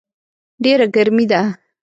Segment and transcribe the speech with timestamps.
[0.63, 1.41] ډېره ګرمي ده